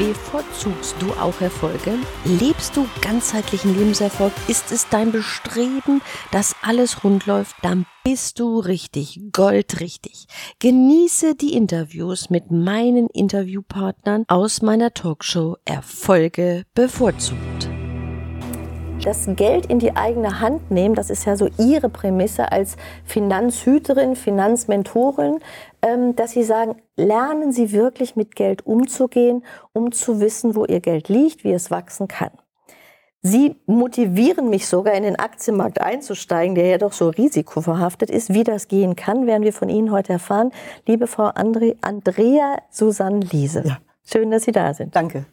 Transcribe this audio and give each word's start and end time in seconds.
Bevorzugst 0.00 0.96
du 0.98 1.12
auch 1.20 1.42
Erfolge? 1.42 1.92
Lebst 2.24 2.74
du 2.74 2.86
ganzheitlichen 3.02 3.76
Lebenserfolg? 3.76 4.32
Ist 4.48 4.72
es 4.72 4.88
dein 4.88 5.12
Bestreben, 5.12 6.00
dass 6.32 6.56
alles 6.62 7.04
rund 7.04 7.26
läuft? 7.26 7.56
Dann 7.60 7.84
bist 8.02 8.40
du 8.40 8.60
richtig, 8.60 9.20
goldrichtig. 9.30 10.24
Genieße 10.58 11.34
die 11.34 11.52
Interviews 11.52 12.30
mit 12.30 12.50
meinen 12.50 13.08
Interviewpartnern 13.08 14.24
aus 14.26 14.62
meiner 14.62 14.94
Talkshow 14.94 15.58
Erfolge 15.66 16.64
bevorzugt 16.74 17.68
das 19.04 19.26
Geld 19.36 19.66
in 19.66 19.78
die 19.78 19.96
eigene 19.96 20.40
Hand 20.40 20.70
nehmen, 20.70 20.94
das 20.94 21.10
ist 21.10 21.24
ja 21.24 21.36
so 21.36 21.48
Ihre 21.58 21.88
Prämisse 21.88 22.52
als 22.52 22.76
Finanzhüterin, 23.04 24.14
Finanzmentorin, 24.14 25.40
ähm, 25.82 26.14
dass 26.16 26.32
Sie 26.32 26.42
sagen, 26.42 26.76
lernen 26.96 27.52
Sie 27.52 27.72
wirklich 27.72 28.16
mit 28.16 28.36
Geld 28.36 28.66
umzugehen, 28.66 29.44
um 29.72 29.92
zu 29.92 30.20
wissen, 30.20 30.54
wo 30.54 30.64
Ihr 30.64 30.80
Geld 30.80 31.08
liegt, 31.08 31.44
wie 31.44 31.52
es 31.52 31.70
wachsen 31.70 32.08
kann. 32.08 32.30
Sie 33.22 33.56
motivieren 33.66 34.48
mich 34.48 34.66
sogar 34.66 34.94
in 34.94 35.02
den 35.02 35.18
Aktienmarkt 35.18 35.80
einzusteigen, 35.80 36.54
der 36.54 36.66
ja 36.66 36.78
doch 36.78 36.92
so 36.92 37.10
risikoverhaftet 37.10 38.10
ist. 38.10 38.32
Wie 38.32 38.44
das 38.44 38.68
gehen 38.68 38.96
kann, 38.96 39.26
werden 39.26 39.42
wir 39.42 39.52
von 39.52 39.68
Ihnen 39.68 39.92
heute 39.92 40.14
erfahren. 40.14 40.52
Liebe 40.86 41.06
Frau 41.06 41.28
André, 41.28 41.76
Andrea 41.82 42.58
Susanne 42.70 43.20
Liese. 43.20 43.62
Ja. 43.66 43.78
Schön, 44.04 44.30
dass 44.30 44.44
Sie 44.44 44.52
da 44.52 44.72
sind. 44.72 44.96
Danke. 44.96 45.26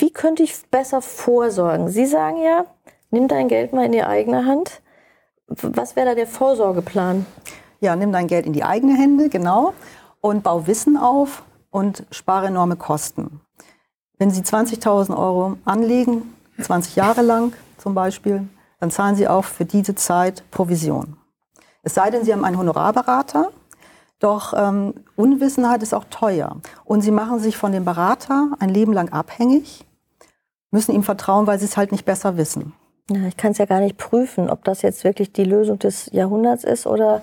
Wie 0.00 0.10
könnte 0.10 0.42
ich 0.42 0.54
besser 0.70 1.02
vorsorgen? 1.02 1.88
Sie 1.88 2.06
sagen 2.06 2.42
ja, 2.42 2.66
nimm 3.10 3.28
dein 3.28 3.48
Geld 3.48 3.72
mal 3.72 3.86
in 3.86 3.92
die 3.92 4.02
eigene 4.02 4.46
Hand. 4.46 4.80
Was 5.46 5.94
wäre 5.96 6.08
da 6.08 6.14
der 6.14 6.26
Vorsorgeplan? 6.26 7.26
Ja, 7.80 7.96
nimm 7.96 8.12
dein 8.12 8.26
Geld 8.26 8.46
in 8.46 8.52
die 8.52 8.64
eigene 8.64 8.96
Hände, 8.96 9.28
genau, 9.28 9.74
und 10.20 10.42
bau 10.42 10.66
Wissen 10.66 10.96
auf 10.96 11.42
und 11.70 12.04
spare 12.10 12.46
enorme 12.46 12.76
Kosten. 12.76 13.40
Wenn 14.18 14.30
Sie 14.30 14.42
20.000 14.42 15.16
Euro 15.16 15.56
anlegen, 15.64 16.34
20 16.60 16.96
Jahre 16.96 17.22
lang 17.22 17.52
zum 17.78 17.94
Beispiel, 17.94 18.48
dann 18.80 18.90
zahlen 18.90 19.16
Sie 19.16 19.28
auch 19.28 19.44
für 19.44 19.64
diese 19.64 19.94
Zeit 19.94 20.44
Provision. 20.50 21.16
Es 21.82 21.94
sei 21.94 22.10
denn, 22.10 22.24
Sie 22.24 22.32
haben 22.32 22.44
einen 22.44 22.58
Honorarberater, 22.58 23.50
doch 24.24 24.54
ähm, 24.56 24.94
Unwissenheit 25.16 25.82
ist 25.82 25.94
auch 25.94 26.04
teuer. 26.10 26.56
Und 26.84 27.02
sie 27.02 27.10
machen 27.10 27.38
sich 27.38 27.56
von 27.56 27.72
dem 27.72 27.84
Berater 27.84 28.52
ein 28.58 28.70
Leben 28.70 28.92
lang 28.92 29.10
abhängig, 29.10 29.84
müssen 30.70 30.94
ihm 30.94 31.02
vertrauen, 31.02 31.46
weil 31.46 31.58
sie 31.58 31.66
es 31.66 31.76
halt 31.76 31.92
nicht 31.92 32.04
besser 32.04 32.36
wissen. 32.36 32.72
Ja, 33.10 33.26
ich 33.28 33.36
kann 33.36 33.52
es 33.52 33.58
ja 33.58 33.66
gar 33.66 33.80
nicht 33.80 33.98
prüfen, 33.98 34.48
ob 34.48 34.64
das 34.64 34.80
jetzt 34.80 35.04
wirklich 35.04 35.32
die 35.32 35.44
Lösung 35.44 35.78
des 35.78 36.10
Jahrhunderts 36.12 36.64
ist 36.64 36.86
oder 36.86 37.20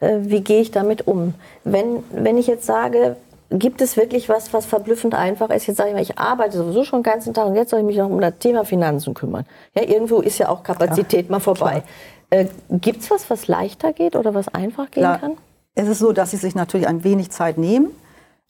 äh, 0.00 0.18
wie 0.22 0.40
gehe 0.40 0.60
ich 0.60 0.72
damit 0.72 1.06
um. 1.06 1.34
Wenn, 1.62 2.02
wenn 2.10 2.36
ich 2.36 2.48
jetzt 2.48 2.66
sage, 2.66 3.16
gibt 3.50 3.80
es 3.80 3.96
wirklich 3.96 4.28
was, 4.28 4.52
was 4.52 4.66
verblüffend 4.66 5.14
einfach 5.14 5.50
ist? 5.50 5.68
Jetzt 5.68 5.76
sage 5.76 5.90
ich 5.90 5.94
mal, 5.94 6.02
ich 6.02 6.18
arbeite 6.18 6.56
sowieso 6.56 6.82
schon 6.82 7.00
den 7.00 7.12
ganzen 7.12 7.32
Tag 7.32 7.46
und 7.46 7.54
jetzt 7.54 7.70
soll 7.70 7.80
ich 7.80 7.86
mich 7.86 7.96
noch 7.96 8.10
um 8.10 8.20
das 8.20 8.38
Thema 8.40 8.64
Finanzen 8.64 9.14
kümmern. 9.14 9.46
Ja, 9.74 9.82
irgendwo 9.82 10.20
ist 10.20 10.38
ja 10.38 10.48
auch 10.48 10.64
Kapazität 10.64 11.26
ja, 11.26 11.32
mal 11.32 11.40
vorbei. 11.40 11.84
Äh, 12.30 12.46
gibt 12.70 13.02
es 13.02 13.10
was, 13.10 13.30
was 13.30 13.46
leichter 13.46 13.92
geht 13.92 14.16
oder 14.16 14.34
was 14.34 14.48
einfach 14.48 14.90
gehen 14.90 15.02
klar. 15.02 15.18
kann? 15.18 15.36
Es 15.74 15.88
ist 15.88 15.98
so, 15.98 16.12
dass 16.12 16.30
sie 16.30 16.36
sich 16.36 16.54
natürlich 16.54 16.88
ein 16.88 17.04
wenig 17.04 17.30
Zeit 17.30 17.58
nehmen 17.58 17.90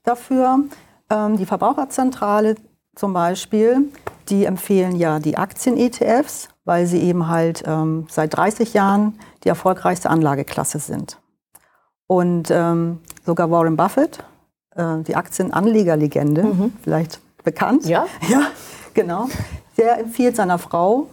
dafür. 0.03 0.61
Ähm, 1.11 1.37
die 1.37 1.47
Verbraucherzentrale 1.47 2.57
zum 2.95 3.13
Beispiel, 3.13 3.91
die 4.29 4.45
empfehlen 4.45 4.97
ja 4.97 5.19
die 5.19 5.37
Aktien-ETFs, 5.37 6.49
weil 6.65 6.87
sie 6.87 7.01
eben 7.01 7.29
halt 7.29 7.63
ähm, 7.67 8.07
seit 8.09 8.37
30 8.37 8.75
Jahren 8.75 9.19
die 9.45 9.49
erfolgreichste 9.49 10.11
Anlageklasse 10.11 10.79
sind. 10.79 11.19
Und 12.07 12.51
ähm, 12.51 12.99
sogar 13.25 13.51
Warren 13.51 13.77
Buffett, 13.77 14.19
äh, 14.75 14.99
die 15.07 15.17
Aktienanlegerlegende, 15.17 16.43
mhm. 16.43 16.73
vielleicht 16.83 17.21
bekannt. 17.45 17.87
Ja. 17.87 18.07
Ja, 18.29 18.43
genau. 18.95 19.29
Der 19.77 20.01
empfiehlt 20.01 20.37
seiner 20.37 20.59
Frau, 20.59 21.07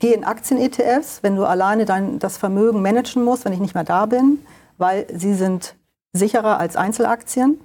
geh 0.00 0.12
in 0.12 0.24
Aktien-ETFs, 0.24 1.22
wenn 1.22 1.36
du 1.36 1.44
alleine 1.44 1.84
dein, 1.84 2.18
das 2.18 2.36
Vermögen 2.36 2.82
managen 2.82 3.24
musst, 3.24 3.44
wenn 3.44 3.52
ich 3.52 3.60
nicht 3.60 3.74
mehr 3.74 3.84
da 3.84 4.06
bin, 4.06 4.40
weil 4.78 5.06
sie 5.12 5.34
sind 5.34 5.76
sicherer 6.12 6.58
als 6.58 6.76
Einzelaktien 6.76 7.60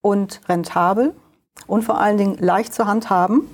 und 0.00 0.40
rentabel 0.48 1.14
und 1.66 1.82
vor 1.82 1.98
allen 1.98 2.18
Dingen 2.18 2.36
leicht 2.38 2.74
zu 2.74 2.86
handhaben 2.86 3.48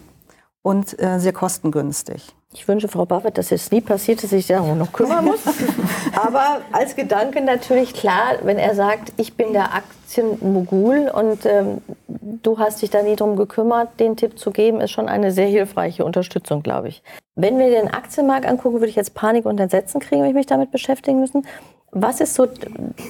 und 0.63 1.01
äh, 1.01 1.19
sehr 1.19 1.33
kostengünstig. 1.33 2.35
Ich 2.55 2.67
wünsche 2.67 2.89
Frau 2.89 3.05
Buffett, 3.05 3.37
dass 3.37 3.53
es 3.53 3.71
nie 3.71 3.83
passiert, 3.83 4.23
dass 4.25 4.33
ich 4.33 4.47
darum 4.47 4.79
noch 4.79 4.91
kümmern 4.93 5.27
muss. 5.27 5.41
Aber 6.17 6.63
als 6.73 6.97
Gedanke 6.97 7.43
natürlich 7.43 7.93
klar, 7.93 8.37
wenn 8.43 8.57
er 8.57 8.75
sagt, 8.75 9.13
ich 9.19 9.35
bin 9.35 9.53
der 9.53 9.75
Aktienmogul 9.75 11.11
und 11.13 11.45
ähm, 11.45 11.83
du 12.07 12.59
hast 12.59 12.81
dich 12.81 12.89
da 12.89 13.03
nie 13.03 13.17
drum 13.17 13.37
gekümmert, 13.37 14.01
den 14.01 14.17
Tipp 14.17 14.39
zu 14.39 14.51
geben, 14.51 14.81
ist 14.81 14.93
schon 14.93 15.11
eine 15.11 15.31
sehr 15.31 15.47
hilfreiche 15.47 16.07
Unterstützung, 16.07 16.63
glaube 16.63 16.89
ich. 16.89 17.03
Wenn 17.35 17.59
wir 17.59 17.69
den 17.69 17.89
Aktienmarkt 17.89 18.47
angucken, 18.47 18.77
würde 18.77 18.89
ich 18.89 18.97
jetzt 18.97 19.15
Panik 19.15 19.45
und 19.45 19.61
Entsetzen 19.61 20.01
kriegen, 20.01 20.23
wenn 20.23 20.31
ich 20.31 20.35
mich 20.35 20.47
damit 20.47 20.71
beschäftigen 20.71 21.21
müssen. 21.21 21.47
Was 21.91 22.21
ist 22.21 22.35
so 22.35 22.47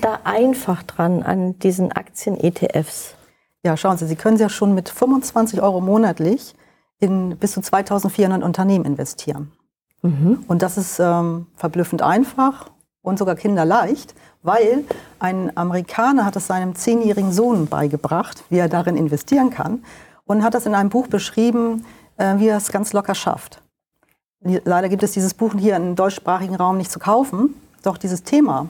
da 0.02 0.18
einfach 0.24 0.82
dran 0.82 1.22
an 1.22 1.58
diesen 1.60 1.92
Aktien-ETFs? 1.92 3.14
Ja, 3.64 3.76
schauen 3.76 3.98
Sie, 3.98 4.06
Sie 4.06 4.16
können 4.16 4.36
ja 4.36 4.48
schon 4.48 4.74
mit 4.74 4.88
25 4.88 5.62
Euro 5.62 5.80
monatlich 5.80 6.54
in 7.00 7.36
bis 7.36 7.52
zu 7.52 7.60
2400 7.60 8.42
Unternehmen 8.42 8.84
investieren. 8.84 9.52
Mhm. 10.02 10.44
Und 10.46 10.62
das 10.62 10.78
ist 10.78 10.98
ähm, 11.00 11.46
verblüffend 11.56 12.02
einfach 12.02 12.70
und 13.02 13.18
sogar 13.18 13.36
kinderleicht, 13.36 14.14
weil 14.42 14.84
ein 15.18 15.56
Amerikaner 15.56 16.24
hat 16.24 16.36
es 16.36 16.46
seinem 16.46 16.74
zehnjährigen 16.74 17.32
Sohn 17.32 17.66
beigebracht, 17.66 18.44
wie 18.50 18.58
er 18.58 18.68
darin 18.68 18.96
investieren 18.96 19.50
kann 19.50 19.84
und 20.24 20.42
hat 20.42 20.54
das 20.54 20.66
in 20.66 20.74
einem 20.74 20.90
Buch 20.90 21.08
beschrieben, 21.08 21.84
äh, 22.16 22.38
wie 22.38 22.48
er 22.48 22.56
es 22.56 22.70
ganz 22.70 22.92
locker 22.92 23.14
schafft. 23.14 23.62
Leider 24.40 24.88
gibt 24.88 25.02
es 25.02 25.12
dieses 25.12 25.34
Buch 25.34 25.54
hier 25.58 25.74
im 25.74 25.96
deutschsprachigen 25.96 26.54
Raum 26.54 26.76
nicht 26.76 26.92
zu 26.92 27.00
kaufen. 27.00 27.54
Doch 27.82 27.98
dieses 27.98 28.22
Thema 28.22 28.68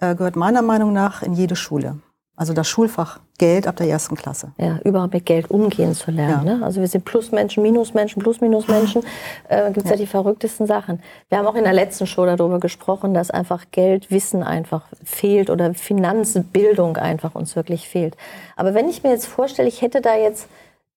äh, 0.00 0.14
gehört 0.14 0.36
meiner 0.36 0.60
Meinung 0.60 0.92
nach 0.92 1.22
in 1.22 1.32
jede 1.32 1.56
Schule. 1.56 1.98
Also 2.38 2.52
das 2.52 2.68
Schulfach 2.68 3.18
Geld 3.36 3.66
ab 3.66 3.76
der 3.76 3.88
ersten 3.88 4.14
Klasse. 4.14 4.52
Ja, 4.58 4.78
überhaupt 4.84 5.12
mit 5.12 5.26
Geld 5.26 5.50
umgehen 5.50 5.92
zu 5.94 6.12
lernen. 6.12 6.46
Ja. 6.46 6.56
Ne? 6.56 6.64
Also 6.64 6.80
wir 6.80 6.86
sind 6.86 7.04
Plusmenschen, 7.04 7.64
Minusmenschen, 7.64 8.22
Plus-Minus-Menschen. 8.22 9.02
Äh, 9.48 9.72
Gibt 9.72 9.78
es 9.78 9.84
ja. 9.84 9.90
ja. 9.90 9.96
die 9.96 10.06
verrücktesten 10.06 10.66
Sachen. 10.66 11.00
Wir 11.28 11.38
haben 11.38 11.46
auch 11.46 11.56
in 11.56 11.64
der 11.64 11.72
letzten 11.72 12.06
Show 12.06 12.24
darüber 12.26 12.60
gesprochen, 12.60 13.12
dass 13.12 13.32
einfach 13.32 13.64
Geldwissen 13.72 14.44
einfach 14.44 14.84
fehlt 15.02 15.50
oder 15.50 15.74
Finanzbildung 15.74 16.96
einfach 16.96 17.34
uns 17.34 17.56
wirklich 17.56 17.88
fehlt. 17.88 18.16
Aber 18.54 18.72
wenn 18.72 18.88
ich 18.88 19.02
mir 19.02 19.10
jetzt 19.10 19.26
vorstelle, 19.26 19.68
ich 19.68 19.82
hätte 19.82 20.00
da 20.00 20.16
jetzt 20.16 20.48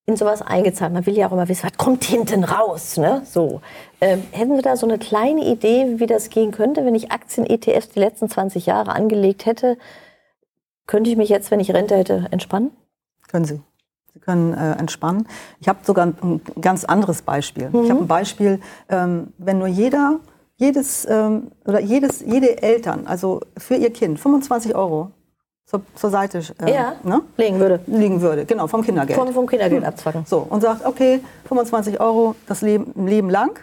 in 0.05 0.17
sowas 0.17 0.41
eingezahlt. 0.41 0.93
Man 0.93 1.05
will 1.05 1.17
ja 1.17 1.27
auch 1.27 1.31
immer 1.31 1.47
wissen, 1.47 1.63
was 1.63 1.77
kommt 1.77 2.03
hinten 2.03 2.43
raus. 2.43 2.97
Ne? 2.97 3.21
So. 3.25 3.61
Ähm, 3.99 4.23
hätten 4.31 4.55
Sie 4.55 4.61
da 4.61 4.75
so 4.75 4.87
eine 4.87 4.97
kleine 4.97 5.45
Idee, 5.45 5.99
wie 5.99 6.07
das 6.07 6.29
gehen 6.29 6.51
könnte, 6.51 6.85
wenn 6.85 6.95
ich 6.95 7.11
Aktien-ETFs 7.11 7.89
die 7.89 7.99
letzten 7.99 8.29
20 8.29 8.65
Jahre 8.65 8.91
angelegt 8.91 9.45
hätte? 9.45 9.77
Könnte 10.87 11.09
ich 11.09 11.17
mich 11.17 11.29
jetzt, 11.29 11.51
wenn 11.51 11.59
ich 11.59 11.73
Rente 11.73 11.95
hätte, 11.95 12.27
entspannen? 12.31 12.71
Können 13.27 13.45
Sie. 13.45 13.61
Sie 14.13 14.19
können 14.19 14.53
äh, 14.53 14.73
entspannen. 14.73 15.27
Ich 15.59 15.69
habe 15.69 15.79
sogar 15.83 16.07
ein, 16.07 16.41
ganz 16.59 16.83
anderes 16.83 17.21
Beispiel. 17.21 17.69
Mhm. 17.69 17.83
Ich 17.83 17.89
habe 17.89 18.01
ein 18.01 18.07
Beispiel, 18.07 18.59
ähm, 18.89 19.33
wenn 19.37 19.59
nur 19.59 19.67
jeder, 19.67 20.19
jedes 20.57 21.07
ähm, 21.09 21.51
oder 21.65 21.79
jedes, 21.79 22.21
jede 22.21 22.61
Eltern, 22.61 23.07
also 23.07 23.41
für 23.57 23.75
ihr 23.75 23.91
Kind 23.91 24.19
25 24.19 24.75
Euro 24.75 25.11
zur, 25.65 25.81
zur 25.95 26.09
Seite 26.09 26.41
äh, 26.59 26.73
ja, 26.73 26.93
ne? 27.03 27.21
legen 27.37 27.59
würde. 27.59 27.79
Liegen 27.87 28.19
würde, 28.19 28.45
genau, 28.45 28.67
vom 28.67 28.81
Kindergeld. 28.81 29.17
Vom, 29.17 29.31
vom 29.33 29.47
Kindergeld 29.47 29.83
hm. 29.83 29.87
abzwacken. 29.87 30.25
So, 30.25 30.45
und 30.49 30.61
sagt, 30.61 30.85
okay, 30.85 31.21
25 31.45 32.01
Euro 32.01 32.35
das 32.47 32.61
Leben, 32.61 32.93
ein 32.97 33.07
Leben 33.07 33.29
lang 33.29 33.57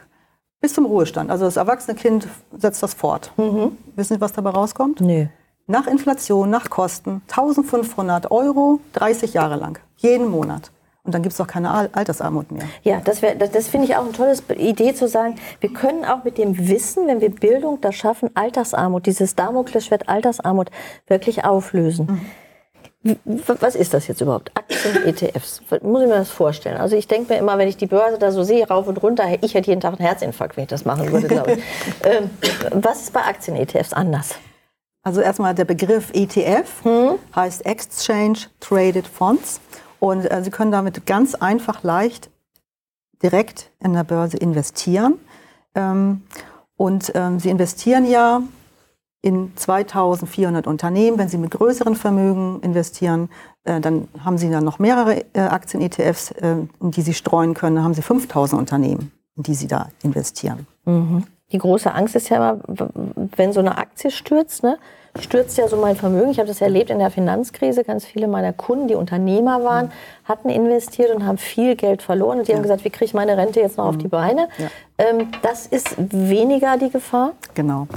bis 0.60 0.74
zum 0.74 0.86
Ruhestand. 0.86 1.30
Also 1.30 1.44
das 1.44 1.56
erwachsene 1.56 1.96
Kind 1.96 2.26
setzt 2.56 2.82
das 2.82 2.94
fort. 2.94 3.32
Mhm. 3.36 3.76
Wissen 3.94 4.14
Sie, 4.14 4.20
was 4.20 4.32
dabei 4.32 4.50
rauskommt? 4.50 5.00
Nee. 5.00 5.28
Nach 5.70 5.86
Inflation, 5.86 6.48
nach 6.48 6.70
Kosten, 6.70 7.20
1500 7.28 8.30
Euro, 8.30 8.80
30 8.94 9.34
Jahre 9.34 9.56
lang, 9.56 9.78
jeden 9.98 10.30
Monat. 10.30 10.70
Und 11.04 11.14
dann 11.14 11.22
gibt 11.22 11.32
es 11.32 11.36
doch 11.36 11.46
keine 11.46 11.70
Altersarmut 11.92 12.50
mehr. 12.50 12.64
Ja, 12.84 13.02
das, 13.04 13.20
das, 13.20 13.50
das 13.50 13.68
finde 13.68 13.86
ich 13.86 13.94
auch 13.94 14.02
eine 14.02 14.12
tolle 14.12 14.34
Idee 14.56 14.94
zu 14.94 15.08
sagen, 15.08 15.36
wir 15.60 15.70
können 15.70 16.06
auch 16.06 16.24
mit 16.24 16.38
dem 16.38 16.68
Wissen, 16.68 17.06
wenn 17.06 17.20
wir 17.20 17.30
Bildung 17.30 17.82
da 17.82 17.92
schaffen, 17.92 18.30
Altersarmut, 18.34 19.04
dieses 19.04 19.34
Damoklesschwert 19.34 20.08
Altersarmut 20.08 20.70
wirklich 21.06 21.44
auflösen. 21.44 22.30
Mhm. 23.02 23.18
Was 23.60 23.74
ist 23.74 23.92
das 23.92 24.06
jetzt 24.08 24.22
überhaupt? 24.22 24.50
Aktien, 24.54 25.06
ETFs. 25.06 25.60
Muss 25.82 26.02
ich 26.02 26.08
mir 26.08 26.14
das 26.14 26.30
vorstellen? 26.30 26.78
Also 26.78 26.96
ich 26.96 27.08
denke 27.08 27.34
mir 27.34 27.38
immer, 27.38 27.58
wenn 27.58 27.68
ich 27.68 27.76
die 27.76 27.86
Börse 27.86 28.18
da 28.18 28.32
so 28.32 28.42
sehe, 28.42 28.66
rauf 28.66 28.86
und 28.86 29.02
runter, 29.02 29.24
ich 29.42 29.52
hätte 29.52 29.68
jeden 29.68 29.82
Tag 29.82 29.98
einen 29.98 30.06
Herzinfarkt, 30.06 30.56
wenn 30.56 30.64
ich 30.64 30.70
das 30.70 30.86
machen 30.86 31.12
würde, 31.12 31.28
glaube 31.28 31.52
ich. 31.52 31.58
ähm, 32.04 32.30
was 32.72 33.02
ist 33.02 33.12
bei 33.12 33.20
Aktien-ETFs 33.20 33.92
anders? 33.92 34.34
Also 35.08 35.22
erstmal 35.22 35.54
der 35.54 35.64
Begriff 35.64 36.10
ETF 36.12 36.84
hm? 36.84 37.18
heißt 37.34 37.64
Exchange 37.64 38.40
Traded 38.60 39.06
Funds. 39.06 39.58
Und 40.00 40.30
äh, 40.30 40.42
Sie 40.44 40.50
können 40.50 40.70
damit 40.70 41.06
ganz 41.06 41.34
einfach, 41.34 41.82
leicht 41.82 42.28
direkt 43.22 43.70
in 43.82 43.94
der 43.94 44.04
Börse 44.04 44.36
investieren. 44.36 45.14
Ähm, 45.74 46.24
und 46.76 47.10
ähm, 47.14 47.40
Sie 47.40 47.48
investieren 47.48 48.04
ja 48.04 48.42
in 49.22 49.56
2400 49.56 50.66
Unternehmen. 50.66 51.16
Wenn 51.16 51.30
Sie 51.30 51.38
mit 51.38 51.52
größeren 51.52 51.96
Vermögen 51.96 52.60
investieren, 52.60 53.30
äh, 53.64 53.80
dann 53.80 54.08
haben 54.22 54.36
Sie 54.36 54.50
dann 54.50 54.64
noch 54.64 54.78
mehrere 54.78 55.24
äh, 55.32 55.40
Aktien-ETFs, 55.40 56.32
in 56.32 56.68
die 56.82 57.00
Sie 57.00 57.14
streuen 57.14 57.54
können. 57.54 57.76
Dann 57.76 57.84
haben 57.84 57.94
Sie 57.94 58.02
5000 58.02 58.60
Unternehmen, 58.60 59.10
in 59.38 59.42
die 59.44 59.54
Sie 59.54 59.68
da 59.68 59.88
investieren. 60.02 60.66
Mhm. 60.84 61.24
Die 61.52 61.58
große 61.58 61.92
Angst 61.94 62.14
ist 62.14 62.28
ja 62.28 62.36
immer, 62.36 62.60
wenn 63.36 63.52
so 63.52 63.60
eine 63.60 63.78
Aktie 63.78 64.10
stürzt, 64.10 64.62
ne, 64.62 64.78
stürzt 65.18 65.56
ja 65.56 65.66
so 65.66 65.76
mein 65.76 65.96
Vermögen. 65.96 66.30
Ich 66.30 66.38
habe 66.38 66.48
das 66.48 66.60
erlebt 66.60 66.90
in 66.90 66.98
der 66.98 67.10
Finanzkrise. 67.10 67.84
Ganz 67.84 68.04
viele 68.04 68.28
meiner 68.28 68.52
Kunden, 68.52 68.88
die 68.88 68.94
Unternehmer 68.94 69.64
waren, 69.64 69.86
mhm. 69.86 69.90
hatten 70.24 70.48
investiert 70.50 71.14
und 71.14 71.24
haben 71.24 71.38
viel 71.38 71.74
Geld 71.74 72.02
verloren. 72.02 72.40
Und 72.40 72.48
die 72.48 72.52
ja. 72.52 72.56
haben 72.56 72.62
gesagt, 72.62 72.84
wie 72.84 72.90
kriege 72.90 73.06
ich 73.06 73.14
meine 73.14 73.36
Rente 73.36 73.60
jetzt 73.60 73.78
noch 73.78 73.84
mhm. 73.84 73.90
auf 73.90 73.98
die 73.98 74.08
Beine? 74.08 74.48
Ja. 74.58 74.66
Ähm, 74.98 75.28
das 75.42 75.66
ist 75.66 75.94
weniger 75.96 76.76
die 76.76 76.90
Gefahr. 76.90 77.32
Genau. 77.54 77.88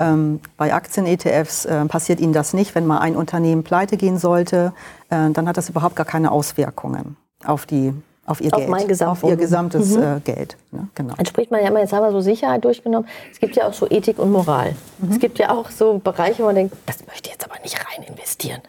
Ähm, 0.00 0.40
bei 0.56 0.74
Aktien-ETFs 0.74 1.64
äh, 1.64 1.84
passiert 1.86 2.20
Ihnen 2.20 2.32
das 2.32 2.54
nicht. 2.54 2.74
Wenn 2.74 2.86
mal 2.86 2.98
ein 2.98 3.16
Unternehmen 3.16 3.62
pleite 3.62 3.96
gehen 3.96 4.18
sollte, 4.18 4.72
äh, 5.10 5.30
dann 5.30 5.48
hat 5.48 5.56
das 5.56 5.68
überhaupt 5.68 5.96
gar 5.96 6.06
keine 6.06 6.32
Auswirkungen 6.32 7.16
auf 7.44 7.66
die 7.66 7.92
auf 8.26 8.40
ihr 8.40 8.52
auf 8.52 8.58
Geld, 8.58 8.70
mein 8.70 9.08
auf 9.08 9.22
ihr 9.22 9.36
gesamtes 9.36 9.96
mhm. 9.96 10.02
äh, 10.02 10.20
Geld. 10.20 10.56
Ja, 10.72 10.86
genau. 10.94 11.14
Dann 11.14 11.26
spricht 11.26 11.50
man 11.50 11.62
ja 11.62 11.68
immer, 11.68 11.80
jetzt 11.80 11.92
haben 11.92 12.02
wir 12.02 12.12
so 12.12 12.20
Sicherheit 12.20 12.64
durchgenommen. 12.64 13.08
Es 13.32 13.38
gibt 13.38 13.56
ja 13.56 13.66
auch 13.66 13.72
so 13.72 13.88
Ethik 13.88 14.18
und 14.18 14.32
Moral. 14.32 14.74
Mhm. 14.98 15.10
Es 15.10 15.18
gibt 15.18 15.38
ja 15.38 15.50
auch 15.50 15.70
so 15.70 15.98
Bereiche, 15.98 16.42
wo 16.42 16.46
man 16.46 16.56
denkt, 16.56 16.76
das 16.86 17.06
möchte 17.06 17.28
ich 17.28 17.32
jetzt 17.32 17.44
aber 17.44 17.60
nicht 17.62 17.78
rein 17.78 18.04
investieren. 18.04 18.60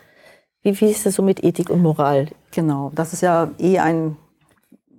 Wie, 0.62 0.80
wie 0.80 0.92
ist 0.92 1.06
das 1.06 1.16
so 1.16 1.24
mit 1.24 1.44
Ethik 1.44 1.70
und 1.70 1.82
Moral? 1.82 2.28
Genau, 2.52 2.92
das 2.94 3.14
ist 3.14 3.22
ja 3.22 3.50
eh 3.60 3.80
ein, 3.80 4.18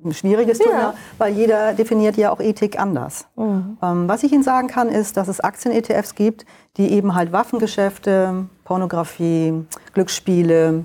ein 0.05 0.13
schwieriges 0.13 0.59
ja. 0.59 0.65
Thema, 0.65 0.95
weil 1.19 1.35
jeder 1.35 1.75
definiert 1.75 2.17
ja 2.17 2.31
auch 2.31 2.41
Ethik 2.41 2.81
anders. 2.81 3.27
Mhm. 3.37 3.77
Ähm, 3.83 4.09
was 4.09 4.23
ich 4.23 4.33
Ihnen 4.33 4.43
sagen 4.43 4.69
kann, 4.69 4.89
ist, 4.89 5.17
dass 5.17 5.29
es 5.29 5.41
Aktien-ETFs 5.41 6.15
gibt, 6.15 6.47
die 6.77 6.91
eben 6.93 7.15
halt 7.15 7.33
Waffengeschäfte, 7.33 8.47
Pornografie, 8.65 9.65
Glücksspiele, 9.95 10.85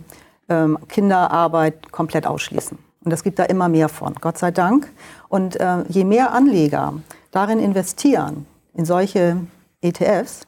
ähm, 0.50 0.78
Kinderarbeit 0.90 1.92
komplett 1.92 2.28
ausschließen. 2.28 2.78
Und 3.04 3.12
es 3.12 3.24
gibt 3.24 3.40
da 3.40 3.44
immer 3.44 3.70
mehr 3.70 3.90
von, 3.90 4.16
Gott 4.16 4.38
sei 4.38 4.52
Dank. 4.52 4.92
Und 5.28 5.60
äh, 5.60 5.84
je 5.90 6.06
mehr 6.06 6.32
Anleger 6.32 6.94
darin 7.32 7.60
investieren, 7.60 8.46
in 8.74 8.86
solche 8.86 9.38
ETFs, 9.82 10.48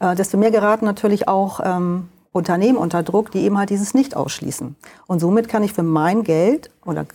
äh, 0.00 0.14
desto 0.14 0.36
mehr 0.36 0.50
geraten 0.50 0.84
natürlich 0.84 1.28
auch 1.28 1.60
ähm, 1.64 2.08
Unternehmen 2.32 2.78
unter 2.78 3.02
Druck, 3.02 3.30
die 3.30 3.40
eben 3.40 3.58
halt 3.58 3.70
dieses 3.70 3.94
nicht 3.94 4.14
ausschließen. 4.14 4.76
Und 5.06 5.20
somit 5.20 5.48
kann 5.48 5.62
ich 5.62 5.72
für 5.72 5.82
mein 5.82 6.22
Geld 6.22 6.70
oder 6.84 7.06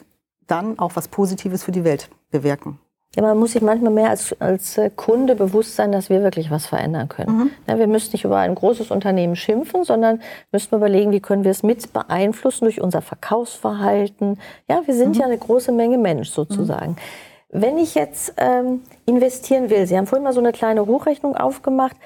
dann 0.48 0.80
auch 0.80 0.96
was 0.96 1.08
Positives 1.08 1.64
für 1.64 1.72
die 1.72 1.84
Welt 1.84 2.10
bewirken. 2.32 2.80
Ja, 3.16 3.24
man 3.24 3.38
muss 3.38 3.52
sich 3.52 3.62
manchmal 3.62 3.92
mehr 3.92 4.10
als, 4.10 4.34
als 4.40 4.78
äh, 4.78 4.90
Kunde 4.90 5.36
bewusst 5.36 5.76
sein, 5.76 5.92
dass 5.92 6.10
wir 6.10 6.24
wirklich 6.24 6.50
was 6.50 6.66
verändern 6.66 7.10
können. 7.10 7.38
Mhm. 7.38 7.52
Ja, 7.68 7.78
wir 7.78 7.88
müssen 7.88 8.14
nicht 8.14 8.24
über 8.24 8.38
ein 8.38 8.56
großes 8.56 8.90
Unternehmen 8.90 9.36
schimpfen, 9.36 9.84
sondern 9.84 10.22
müssen 10.54 10.74
überlegen, 10.74 11.12
wie 11.12 11.20
können 11.20 11.44
wir 11.44 11.52
es 11.52 11.62
mit 11.62 11.92
beeinflussen 11.92 12.66
durch 12.66 12.80
unser 12.80 13.02
Verkaufsverhalten. 13.02 14.40
Ja, 14.70 14.84
wir 14.86 14.94
sind 14.94 15.16
mhm. 15.16 15.22
ja 15.22 15.26
eine 15.26 15.38
große 15.38 15.74
Menge 15.74 15.98
Mensch 15.98 16.30
sozusagen. 16.30 16.92
Mhm. 16.92 17.62
Wenn 17.62 17.78
ich 17.78 17.96
jetzt 17.96 18.34
ähm, 18.38 18.82
investieren 19.06 19.70
will, 19.70 19.86
Sie 19.86 19.98
haben 19.98 20.08
vorhin 20.08 20.24
mal 20.24 20.32
so 20.32 20.40
eine 20.40 20.54
kleine 20.54 20.86
Hochrechnung 20.86 21.36
aufgemacht, 21.36 21.98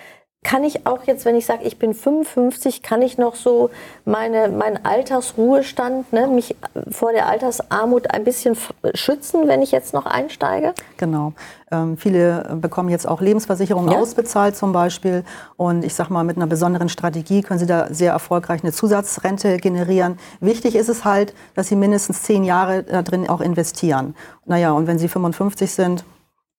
kann 0.45 0.63
ich 0.63 0.85
auch 0.85 1.03
jetzt, 1.07 1.25
wenn 1.25 1.35
ich 1.35 1.47
sage, 1.47 1.63
ich 1.63 1.79
bin 1.79 1.95
55, 1.95 2.83
kann 2.83 3.01
ich 3.01 3.17
noch 3.17 3.33
so 3.33 3.71
meine, 4.05 4.47
meinen 4.49 4.85
Altersruhestand, 4.85 6.13
ne, 6.13 6.27
mich 6.27 6.55
vor 6.91 7.11
der 7.13 7.27
Altersarmut 7.27 8.11
ein 8.11 8.23
bisschen 8.23 8.55
schützen, 8.93 9.47
wenn 9.47 9.63
ich 9.63 9.71
jetzt 9.71 9.95
noch 9.95 10.05
einsteige? 10.05 10.75
Genau. 10.97 11.33
Ähm, 11.71 11.97
viele 11.97 12.57
bekommen 12.61 12.89
jetzt 12.89 13.07
auch 13.07 13.21
Lebensversicherungen 13.21 13.91
ja. 13.91 13.97
ausbezahlt 13.97 14.55
zum 14.55 14.71
Beispiel. 14.71 15.23
Und 15.57 15.83
ich 15.83 15.95
sage 15.95 16.13
mal, 16.13 16.23
mit 16.23 16.35
einer 16.37 16.45
besonderen 16.45 16.89
Strategie 16.89 17.41
können 17.41 17.59
sie 17.59 17.65
da 17.65 17.87
sehr 17.91 18.11
erfolgreich 18.11 18.61
eine 18.61 18.71
Zusatzrente 18.71 19.57
generieren. 19.57 20.19
Wichtig 20.41 20.75
ist 20.75 20.89
es 20.89 21.05
halt, 21.05 21.33
dass 21.55 21.69
sie 21.69 21.75
mindestens 21.75 22.21
zehn 22.21 22.43
Jahre 22.43 22.83
da 22.83 23.01
drin 23.01 23.27
auch 23.27 23.41
investieren. 23.41 24.13
Naja, 24.45 24.73
und 24.73 24.85
wenn 24.85 24.99
sie 24.99 25.07
55 25.07 25.71
sind, 25.71 26.05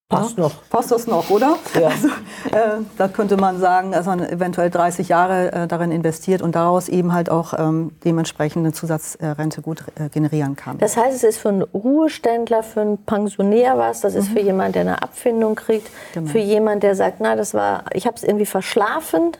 Passt 0.08 0.38
noch. 0.38 0.52
Passt 0.70 0.92
das 0.92 1.08
noch, 1.08 1.30
oder? 1.30 1.56
Ja. 1.74 1.88
Also, 1.88 2.08
äh, 2.52 2.84
da 2.96 3.08
könnte 3.08 3.36
man 3.36 3.58
sagen, 3.58 3.90
dass 3.90 4.06
man 4.06 4.20
eventuell 4.20 4.70
30 4.70 5.08
Jahre 5.08 5.50
äh, 5.52 5.66
darin 5.66 5.90
investiert 5.90 6.42
und 6.42 6.54
daraus 6.54 6.88
eben 6.88 7.12
halt 7.12 7.28
auch 7.28 7.54
ähm, 7.58 7.90
dementsprechend 8.04 8.64
eine 8.64 8.72
Zusatzrente 8.72 9.62
gut 9.62 9.82
äh, 9.98 10.08
generieren 10.08 10.54
kann. 10.54 10.78
Das 10.78 10.96
heißt, 10.96 11.16
es 11.16 11.24
ist 11.24 11.38
für 11.38 11.48
einen 11.48 11.62
Ruheständler, 11.62 12.62
für 12.62 12.82
einen 12.82 12.98
Pensionär 12.98 13.78
was, 13.78 14.00
das 14.00 14.14
ist 14.14 14.30
mhm. 14.30 14.34
für 14.34 14.40
jemanden, 14.40 14.72
der 14.74 14.82
eine 14.82 15.02
Abfindung 15.02 15.56
kriegt, 15.56 15.90
genau. 16.14 16.30
für 16.30 16.38
jemanden, 16.38 16.80
der 16.80 16.94
sagt, 16.94 17.16
na, 17.18 17.34
das 17.34 17.52
war, 17.52 17.84
ich 17.92 18.06
habe 18.06 18.16
es 18.16 18.22
irgendwie 18.22 18.46
verschlafen, 18.46 19.32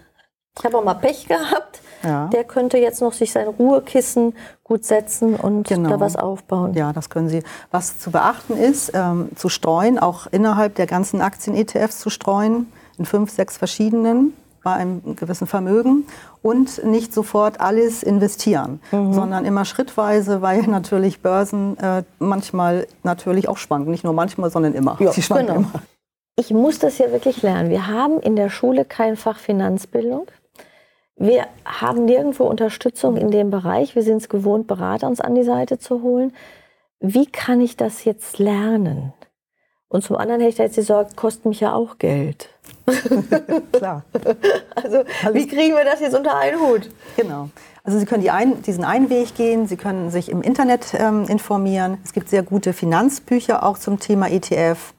ich 0.59 0.65
habe 0.65 0.79
auch 0.79 0.85
mal 0.85 0.95
Pech 0.95 1.29
gehabt. 1.29 1.81
Ja. 2.03 2.29
Der 2.29 2.45
könnte 2.45 2.79
jetzt 2.79 3.01
noch 3.01 3.13
sich 3.13 3.33
sein 3.33 3.49
Ruhekissen 3.49 4.35
gut 4.63 4.85
setzen 4.85 5.35
und 5.35 5.67
genau. 5.67 5.91
da 5.91 6.01
was 6.01 6.17
aufbauen. 6.17 6.75
Ja, 6.75 6.93
das 6.93 7.11
können 7.11 7.29
Sie. 7.29 7.43
Was 7.71 7.99
zu 7.99 8.11
beachten 8.11 8.57
ist, 8.57 8.93
ähm, 8.95 9.31
zu 9.35 9.49
streuen, 9.49 9.99
auch 9.99 10.27
innerhalb 10.27 10.75
der 10.77 10.87
ganzen 10.87 11.21
Aktien-ETFs 11.21 11.99
zu 11.99 12.11
streuen, 12.11 12.71
in 12.99 13.07
fünf, 13.07 13.31
sechs 13.31 13.57
verschiedenen 13.57 14.35
bei 14.63 14.73
einem 14.73 15.15
gewissen 15.15 15.47
Vermögen 15.47 16.07
und 16.43 16.85
nicht 16.85 17.15
sofort 17.15 17.61
alles 17.61 18.03
investieren, 18.03 18.81
mhm. 18.91 19.13
sondern 19.13 19.45
immer 19.45 19.65
schrittweise, 19.65 20.43
weil 20.43 20.63
natürlich 20.67 21.21
Börsen 21.21 21.79
äh, 21.79 22.03
manchmal 22.19 22.89
natürlich 23.05 23.49
auch 23.49 23.59
schwanken. 23.59 23.91
Nicht 23.93 24.05
nur 24.05 24.13
manchmal, 24.13 24.51
sondern 24.51 24.75
immer. 24.75 24.97
Ja, 24.99 25.13
Sie 25.13 25.23
schwanken 25.23 25.47
genau. 25.47 25.59
immer. 25.61 25.83
Ich 26.35 26.51
muss 26.51 26.79
das 26.79 26.99
ja 26.99 27.13
wirklich 27.13 27.43
lernen. 27.43 27.71
Wir 27.71 27.87
haben 27.87 28.21
in 28.21 28.37
der 28.37 28.51
Schule 28.51 28.85
kein 28.85 29.17
Fach 29.17 29.39
Finanzbildung. 29.39 30.27
Wir 31.17 31.47
haben 31.65 32.05
nirgendwo 32.05 32.45
Unterstützung 32.45 33.17
in 33.17 33.31
dem 33.31 33.51
Bereich. 33.51 33.95
Wir 33.95 34.03
sind 34.03 34.19
es 34.19 34.29
gewohnt, 34.29 34.67
Berater 34.67 35.09
uns 35.09 35.21
an 35.21 35.35
die 35.35 35.45
Seite 35.45 35.79
zu 35.79 36.03
holen. 36.03 36.33
Wie 37.01 37.27
kann 37.27 37.61
ich 37.61 37.77
das 37.77 38.05
jetzt 38.05 38.39
lernen? 38.39 39.15
Und 39.89 40.03
zum 40.03 40.17
anderen 40.17 40.41
hätte 40.41 40.51
ich 40.51 40.57
da 40.57 40.65
jetzt 40.65 40.77
gesagt, 40.77 41.17
kostet 41.17 41.47
mich 41.47 41.61
ja 41.61 41.73
auch 41.73 41.99
Geld. 41.99 42.51
Klar. 43.73 44.05
Also, 44.75 45.05
wie 45.33 45.47
kriegen 45.47 45.75
wir 45.75 45.85
das 45.85 46.01
jetzt 46.01 46.15
unter 46.15 46.37
einen 46.37 46.61
Hut? 46.61 46.91
Genau. 47.17 47.49
Also 47.85 48.01
Sie 48.01 48.05
können 48.05 48.23
die 48.23 48.33
ein, 48.33 48.63
diesen 48.63 48.83
einen 48.83 49.11
Weg 49.11 49.37
gehen, 49.37 49.69
Sie 49.69 49.77
können 49.77 50.11
sich 50.11 50.29
im 50.29 50.43
Internet 50.43 50.93
ähm, 50.99 51.25
informieren. 51.29 51.99
Es 52.05 52.13
gibt 52.13 52.29
sehr 52.29 52.43
gute 52.43 52.73
Finanzbücher 52.73 53.63
auch 53.63 53.79
zum 53.79 54.01
Thema 54.01 54.29
ETF. 54.29 54.93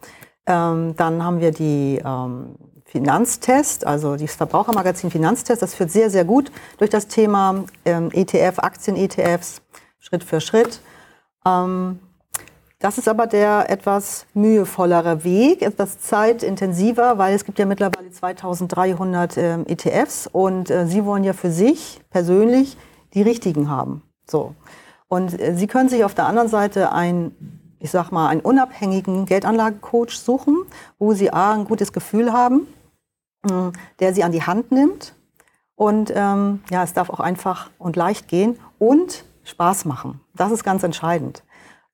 Ähm, 0.45 0.95
dann 0.95 1.23
haben 1.23 1.41
wir 1.41 1.51
die 1.51 2.01
ähm, 2.03 2.55
Finanztest, 2.87 3.85
also 3.85 4.15
das 4.15 4.35
Verbrauchermagazin 4.35 5.11
Finanztest, 5.11 5.61
das 5.61 5.75
führt 5.75 5.91
sehr, 5.91 6.09
sehr 6.09 6.23
gut 6.23 6.51
durch 6.77 6.89
das 6.89 7.07
Thema 7.07 7.65
ähm, 7.83 8.09
ETF, 8.13 8.59
Aktien-ETFs, 8.59 9.61
Schritt 9.99 10.23
für 10.23 10.39
Schritt. 10.39 10.79
Ähm, 11.45 11.99
das 12.79 12.97
ist 12.97 13.09
aber 13.09 13.27
der 13.27 13.69
etwas 13.69 14.25
mühevollere 14.33 15.25
Weg, 15.25 15.63
etwas 15.63 15.99
zeitintensiver, 15.99 17.17
weil 17.17 17.35
es 17.35 17.43
gibt 17.43 17.59
ja 17.59 17.65
mittlerweile 17.65 18.09
2300 18.09 19.37
ähm, 19.37 19.65
ETFs 19.67 20.27
und 20.27 20.69
äh, 20.69 20.87
Sie 20.87 21.03
wollen 21.03 21.25
ja 21.25 21.33
für 21.33 21.51
sich 21.51 21.99
persönlich 22.09 22.77
die 23.13 23.21
richtigen 23.21 23.69
haben. 23.69 24.01
So. 24.29 24.55
Und 25.09 25.37
äh, 25.41 25.55
Sie 25.55 25.67
können 25.67 25.89
sich 25.89 26.05
auf 26.05 26.13
der 26.13 26.27
anderen 26.27 26.47
Seite 26.47 26.93
ein 26.93 27.35
ich 27.79 27.91
sag 27.91 28.11
mal, 28.11 28.27
einen 28.29 28.41
unabhängigen 28.41 29.27
Geldanlagecoach 29.27 30.17
suchen, 30.17 30.65
wo 30.97 31.13
sie 31.13 31.31
A, 31.31 31.53
ein 31.53 31.65
gutes 31.65 31.93
Gefühl 31.93 32.33
haben, 32.33 32.67
der 33.99 34.13
sie 34.13 34.23
an 34.23 34.31
die 34.31 34.43
Hand 34.43 34.71
nimmt. 34.71 35.13
Und 35.75 36.11
ähm, 36.15 36.63
ja, 36.71 36.83
es 36.83 36.93
darf 36.93 37.09
auch 37.09 37.19
einfach 37.19 37.69
und 37.77 37.95
leicht 37.95 38.27
gehen 38.27 38.57
und 38.79 39.23
Spaß 39.43 39.85
machen. 39.85 40.19
Das 40.35 40.51
ist 40.51 40.63
ganz 40.63 40.83
entscheidend. 40.83 41.43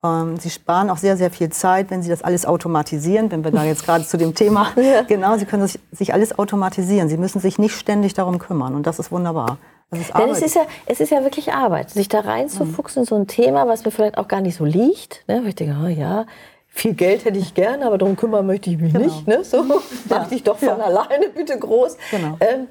Ähm, 0.04 0.38
sie 0.38 0.50
sparen 0.50 0.90
auch 0.90 0.98
sehr, 0.98 1.16
sehr 1.16 1.32
viel 1.32 1.50
Zeit, 1.50 1.90
wenn 1.90 2.04
Sie 2.04 2.10
das 2.10 2.24
alles 2.24 2.46
automatisieren, 2.46 3.32
wenn 3.32 3.44
wir 3.44 3.52
da 3.52 3.64
jetzt 3.64 3.86
gerade 3.86 4.06
zu 4.06 4.18
dem 4.18 4.36
Thema, 4.36 4.68
ja. 4.76 5.04
genau, 5.04 5.38
Sie 5.38 5.46
können 5.46 5.66
sich, 5.66 5.80
sich, 5.92 6.14
alles 6.14 6.38
automatisieren. 6.38 7.08
Sie 7.08 7.18
müssen 7.18 7.40
sich 7.40 7.58
nicht 7.58 7.76
ständig 7.76 8.14
darum 8.14 8.38
kümmern 8.38 8.76
und 8.76 8.86
das 8.86 9.00
ist 9.00 9.12
wunderbar. 9.12 9.58
Das 9.90 10.00
ist 10.00 10.18
Denn 10.18 10.30
es 10.30 10.42
ist, 10.42 10.56
ja, 10.56 10.64
es 10.88 11.00
ist 11.00 11.12
ja 11.12 11.24
wirklich 11.24 11.54
Arbeit, 11.54 11.92
sich 11.92 12.10
da 12.10 12.22
reinzufuchsen 12.22 13.04
in 13.04 13.06
so 13.06 13.16
ein 13.16 13.28
Thema, 13.28 13.68
was 13.68 13.86
mir 13.86 13.92
vielleicht 13.92 14.18
auch 14.18 14.28
gar 14.28 14.42
nicht 14.42 14.58
so 14.58 14.66
liegt. 14.66 15.24
Ne? 15.28 15.42
Wo 15.44 15.48
ich 15.48 15.56
denke, 15.56 15.78
oh 15.84 15.88
ja, 15.88 16.26
viel 16.74 16.96
Geld 16.96 17.24
hätte 17.24 17.38
ich 17.38 17.54
gerne, 17.54 17.86
aber 17.86 17.98
darum 17.98 18.16
kümmern 18.16 18.46
möchte 18.46 18.70
ich 18.70 18.80
mich 18.80 18.94
genau. 18.94 19.06
nicht. 19.06 19.28
Ne? 19.28 19.44
So 19.44 19.64
dachte 20.10 20.36
ich 20.36 20.44
doch 20.44 20.58
von 20.58 20.80
ja. 20.80 20.86
alleine, 20.86 21.30
bitte 21.34 21.58
groß. 21.58 21.98
Genau. 22.12 22.38
Ähm, 22.40 22.68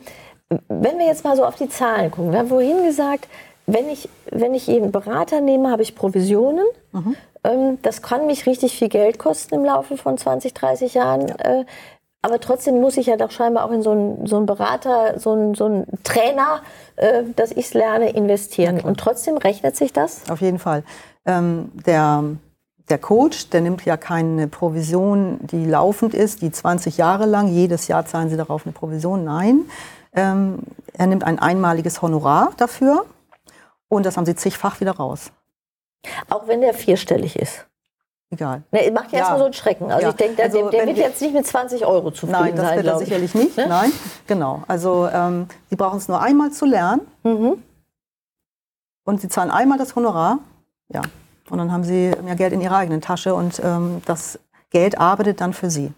wenn 0.69 0.99
wir 0.99 1.07
jetzt 1.07 1.25
mal 1.25 1.37
so 1.37 1.45
auf 1.45 1.55
die 1.55 1.69
Zahlen 1.69 2.11
gucken, 2.11 2.33
wir 2.33 2.41
haben 2.41 2.49
vorhin 2.49 2.85
gesagt, 2.85 3.29
wenn 3.67 3.89
ich, 3.89 4.09
wenn 4.31 4.55
ich 4.55 4.69
einen 4.69 4.91
Berater 4.91 5.41
nehme, 5.41 5.71
habe 5.71 5.83
ich 5.83 5.95
Provisionen. 5.95 6.67
Mhm. 6.91 7.17
Ähm, 7.45 7.79
das 7.83 8.03
kann 8.03 8.27
mich 8.27 8.45
richtig 8.47 8.77
viel 8.77 8.89
Geld 8.89 9.19
kosten 9.19 9.55
im 9.55 9.65
Laufe 9.65 9.97
von 9.97 10.19
20, 10.19 10.53
30 10.53 10.95
Jahren. 10.95 11.29
Ja. 11.29 11.37
Äh, 11.37 11.65
aber 12.25 12.39
trotzdem 12.39 12.81
muss 12.81 12.97
ich 12.97 13.07
ja 13.07 13.17
doch 13.17 13.31
scheinbar 13.31 13.65
auch 13.65 13.73
in 13.73 13.83
so 13.83 13.93
einen, 13.93 14.27
so 14.27 14.37
einen 14.37 14.47
Berater, 14.47 15.19
so 15.19 15.33
einen, 15.33 15.55
so 15.55 15.65
einen 15.65 15.87
Trainer, 16.05 16.63
äh, 16.97 17.23
dass 17.35 17.51
ich 17.53 17.67
es 17.67 17.75
lerne, 17.75 18.11
investieren. 18.11 18.79
Ja, 18.79 18.85
Und 18.85 18.99
trotzdem 18.99 19.37
rechnet 19.37 19.77
sich 19.77 19.93
das? 19.93 20.29
Auf 20.31 20.41
jeden 20.41 20.59
Fall. 20.59 20.85
Ähm, 21.25 21.73
der, 21.87 22.25
der 22.89 22.99
Coach, 22.99 23.51
der 23.51 23.61
nimmt 23.61 23.85
ja 23.85 23.97
keine 23.97 24.49
Provision, 24.49 25.39
die 25.43 25.65
laufend 25.65 26.15
ist, 26.15 26.43
die 26.43 26.51
20 26.51 26.97
Jahre 26.97 27.27
lang, 27.27 27.49
jedes 27.49 27.89
Jahr 27.89 28.05
zahlen 28.07 28.29
sie 28.29 28.37
darauf 28.37 28.67
eine 28.67 28.73
Provision. 28.73 29.25
Nein, 29.25 29.63
ähm, 30.13 30.61
er 30.93 31.07
nimmt 31.07 31.25
ein 31.25 31.39
einmaliges 31.39 32.03
Honorar 32.03 32.53
dafür 32.57 33.07
und 33.89 34.07
das 34.07 34.17
haben 34.17 34.27
sie 34.27 34.35
zigfach 34.35 34.81
wieder 34.81 34.93
raus. 34.93 35.33
Auch 36.29 36.49
wenn 36.49 36.61
der 36.61 36.75
vierstellig 36.75 37.37
ist? 37.37 37.67
Egal. 38.31 38.63
Ne, 38.73 38.91
macht 38.91 39.13
ja 39.13 39.19
erstmal 39.19 39.39
so 39.39 39.45
einen 39.45 39.53
Schrecken. 39.53 39.93
Also 39.93 40.05
ja. 40.05 40.09
ich 40.09 40.17
denke, 40.17 40.37
der, 40.37 40.47
also, 40.47 40.71
der 40.71 40.87
wird 40.87 40.97
jetzt 40.97 41.21
nicht 41.21 41.35
mit 41.35 41.47
20 41.47 41.85
Euro 41.85 42.11
zufrieden 42.11 42.33
sein. 42.33 42.55
Nein, 42.55 42.57
das 42.57 42.77
wird 42.77 42.87
er 42.87 42.99
sicherlich 42.99 43.35
nicht. 43.35 43.57
Ne? 43.59 43.67
Nein, 43.69 43.93
genau. 44.27 44.63
Also 44.67 45.07
ähm, 45.13 45.49
Sie 45.69 45.77
brauchen 45.77 45.99
es 45.99 46.09
nur 46.09 46.21
einmal 46.21 46.51
zu 46.51 46.65
lernen. 46.65 47.03
Mhm. 47.23 47.63
Und 49.05 49.21
Sie 49.21 49.29
zahlen 49.29 49.51
einmal 49.51 49.77
das 49.77 49.95
Honorar. 49.97 50.39
Ja. 50.89 51.03
Und 51.53 51.59
dann 51.59 51.71
haben 51.71 51.85
Sie 51.85 52.13
mehr 52.25 52.35
Geld 52.35 52.55
in 52.55 52.63
Ihrer 52.63 52.79
eigenen 52.79 53.03
Tasche 53.03 53.35
und 53.35 53.61
ähm, 53.63 54.01
das 54.07 54.41
Geld 54.71 54.99
arbeitet 54.99 55.43
dann 55.43 55.53
für 55.53 55.69
Sie. 55.69 55.93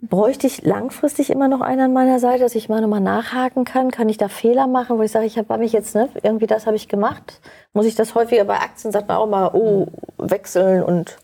Bräuchte 0.00 0.46
ich 0.46 0.62
langfristig 0.62 1.30
immer 1.30 1.48
noch 1.48 1.60
einen 1.60 1.80
an 1.80 1.92
meiner 1.92 2.20
Seite, 2.20 2.44
dass 2.44 2.54
ich 2.54 2.68
mal 2.68 2.80
nochmal 2.80 3.00
nachhaken 3.00 3.64
kann? 3.64 3.90
Kann 3.90 4.08
ich 4.08 4.16
da 4.16 4.28
Fehler 4.28 4.68
machen, 4.68 4.98
wo 4.98 5.02
ich 5.02 5.10
sage, 5.10 5.26
ich 5.26 5.36
habe 5.36 5.58
mich 5.58 5.72
jetzt, 5.72 5.96
ne, 5.96 6.08
irgendwie 6.22 6.46
das 6.46 6.64
habe 6.68 6.76
ich 6.76 6.86
gemacht? 6.86 7.40
Muss 7.72 7.86
ich 7.86 7.96
das 7.96 8.14
häufiger 8.14 8.44
bei 8.44 8.60
Aktien, 8.60 8.92
sagt 8.92 9.08
man 9.08 9.16
auch 9.16 9.26
mal, 9.26 9.50
oh, 9.52 9.88
wechseln 10.16 10.84
und. 10.84 11.16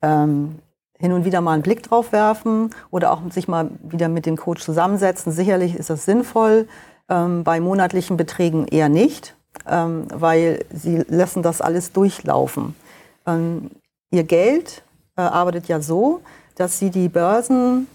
Ähm, 0.00 0.58
hin 0.98 1.12
und 1.12 1.26
wieder 1.26 1.42
mal 1.42 1.52
einen 1.52 1.62
Blick 1.62 1.82
drauf 1.82 2.12
werfen 2.12 2.70
oder 2.90 3.12
auch 3.12 3.20
sich 3.30 3.46
mal 3.46 3.68
wieder 3.82 4.08
mit 4.08 4.24
dem 4.24 4.38
Coach 4.38 4.62
zusammensetzen. 4.62 5.32
Sicherlich 5.32 5.74
ist 5.74 5.90
das 5.90 6.06
sinnvoll, 6.06 6.66
ähm, 7.10 7.44
bei 7.44 7.60
monatlichen 7.60 8.16
Beträgen 8.16 8.68
eher 8.68 8.88
nicht, 8.88 9.36
ähm, 9.68 10.06
weil 10.12 10.64
sie 10.72 11.04
lassen 11.08 11.42
das 11.42 11.60
alles 11.60 11.92
durchlaufen. 11.92 12.74
Ähm, 13.26 13.70
ihr 14.10 14.24
Geld 14.24 14.82
äh, 15.16 15.22
arbeitet 15.22 15.68
ja 15.68 15.80
so, 15.80 16.20
dass 16.56 16.78
sie 16.78 16.90
die 16.90 17.08
Börsen, 17.08 17.86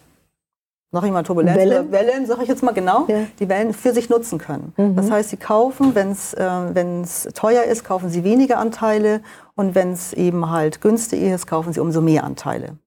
noch 0.92 1.04
immer 1.04 1.24
Turbulenz, 1.24 1.58
Wellen, 1.58 1.92
Wellen 1.92 2.26
sage 2.26 2.44
ich 2.44 2.50
jetzt 2.50 2.64
mal 2.64 2.74
genau, 2.74 3.06
ja. 3.08 3.26
die 3.40 3.50
Wellen 3.50 3.74
für 3.74 3.94
sich 3.94 4.10
nutzen 4.10 4.40
können. 4.40 4.74
Mhm. 4.78 4.96
Das 4.96 5.12
heißt, 5.12 5.30
sie 5.30 5.38
kaufen, 5.38 5.96
wenn 5.96 6.12
es 6.12 6.34
äh, 6.34 7.32
teuer 7.34 7.64
ist, 7.64 7.84
kaufen 7.84 8.10
sie 8.10 8.24
weniger 8.24 8.58
Anteile 8.58 9.22
und 9.56 9.76
wenn 9.76 9.92
es 9.92 10.14
eben 10.14 10.50
halt 10.50 10.82
günstig 10.82 11.22
ist, 11.22 11.46
kaufen 11.46 11.74
sie 11.74 11.82
umso 11.82 12.02
mehr 12.02 12.24
Anteile. 12.24 12.78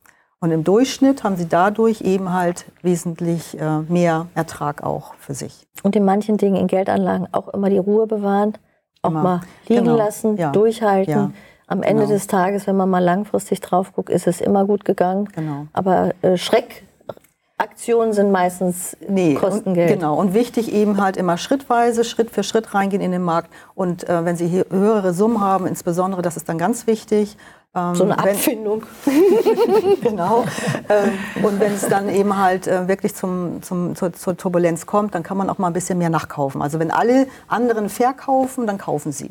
Und 0.41 0.53
im 0.53 0.65
Durchschnitt 0.65 1.23
haben 1.23 1.37
sie 1.37 1.49
dadurch 1.49 2.01
eben 2.01 2.33
halt 2.33 2.65
wesentlich 2.83 3.59
äh, 3.61 3.81
mehr 3.89 4.27
Ertrag 4.35 4.83
auch 4.83 5.15
für 5.15 5.35
sich. 5.35 5.67
Und 5.83 5.97
in 5.97 6.05
manchen 6.05 6.39
Dingen, 6.39 6.57
in 6.57 6.67
Geldanlagen, 6.67 7.29
auch 7.33 7.49
immer 7.49 7.69
die 7.69 7.79
Ruhe 7.79 8.07
bewahren, 8.07 8.55
auch 9.03 9.11
immer. 9.11 9.23
mal 9.23 9.41
liegen 9.69 9.85
genau. 9.85 9.97
lassen, 9.97 10.37
ja. 10.37 10.51
durchhalten. 10.51 11.13
Ja 11.13 11.31
am 11.71 11.85
Ende 11.85 12.03
genau. 12.03 12.15
des 12.15 12.27
Tages, 12.27 12.67
wenn 12.67 12.77
man 12.77 12.91
mal 12.91 13.03
langfristig 13.03 13.61
drauf 13.61 13.93
guckt, 13.95 14.11
ist 14.11 14.27
es 14.27 14.41
immer 14.41 14.65
gut 14.65 14.85
gegangen. 14.85 15.29
Genau. 15.33 15.69
Aber 15.73 16.11
äh, 16.21 16.37
Schreckaktionen 16.37 18.13
sind 18.13 18.33
meistens 18.33 18.97
nee, 19.09 19.35
Kostengeld. 19.35 19.93
Und, 19.93 19.97
genau. 19.97 20.17
Und 20.17 20.35
wichtig 20.35 20.73
eben 20.73 21.01
halt 21.01 21.17
immer 21.17 21.39
schrittweise, 21.39 22.03
Schritt 22.03 22.33
für 22.33 22.43
Schritt 22.43 22.75
reingehen 22.75 23.01
in 23.01 23.13
den 23.13 23.23
Markt. 23.23 23.53
Und 23.77 24.09
äh, 24.09 24.25
wenn 24.25 24.35
Sie 24.35 24.65
höhere 24.69 25.15
Summen 25.15 25.41
haben, 25.41 25.69
insbesondere, 25.69 26.23
das 26.23 26.37
ist 26.37 26.49
dann 26.49 26.59
ganz 26.59 26.89
wichtig. 26.89 27.37
Ähm, 27.75 27.95
so 27.95 28.05
eine 28.05 28.19
Abfindung. 28.19 28.83
genau. 30.03 30.45
Ähm, 30.89 31.45
und 31.45 31.61
wenn 31.61 31.73
es 31.73 31.89
dann 31.89 32.09
eben 32.09 32.37
halt 32.37 32.67
äh, 32.67 32.89
wirklich 32.89 33.15
zum, 33.15 33.63
zum, 33.63 33.95
zur, 33.95 34.13
zur 34.13 34.37
Turbulenz 34.37 34.87
kommt, 34.87 35.15
dann 35.15 35.23
kann 35.23 35.37
man 35.37 35.49
auch 35.49 35.59
mal 35.59 35.69
ein 35.69 35.73
bisschen 35.73 35.99
mehr 35.99 36.11
nachkaufen. 36.11 36.63
Also 36.63 36.79
wenn 36.79 36.91
alle 36.91 37.27
anderen 37.49 37.89
verkaufen, 37.89 38.67
dann 38.67 38.79
kaufen 38.79 39.13
sie. 39.13 39.31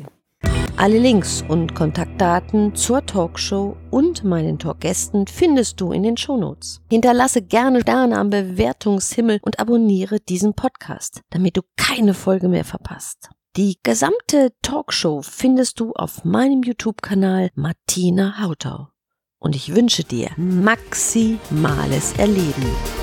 Alle 0.76 0.96
Links 0.96 1.44
und 1.46 1.74
Kontaktdaten 1.74 2.74
zur 2.74 3.04
Talkshow 3.04 3.76
und 3.90 4.24
meinen 4.24 4.58
Talkgästen 4.58 5.26
findest 5.26 5.78
du 5.78 5.92
in 5.92 6.02
den 6.02 6.16
Shownotes. 6.16 6.80
Hinterlasse 6.88 7.42
gerne 7.42 7.82
Sterne 7.82 8.16
am 8.16 8.30
Bewertungshimmel 8.30 9.40
und 9.42 9.60
abonniere 9.60 10.20
diesen 10.20 10.54
Podcast, 10.54 11.20
damit 11.28 11.58
du 11.58 11.62
keine 11.76 12.14
Folge 12.14 12.48
mehr 12.48 12.64
verpasst. 12.64 13.28
Die 13.56 13.80
gesamte 13.82 14.52
Talkshow 14.62 15.22
findest 15.22 15.80
du 15.80 15.92
auf 15.92 16.24
meinem 16.24 16.62
YouTube-Kanal 16.62 17.50
Martina 17.56 18.40
Hautau. 18.40 18.90
Und 19.40 19.56
ich 19.56 19.74
wünsche 19.74 20.04
dir 20.04 20.30
maximales 20.36 22.12
Erleben. 22.16 22.99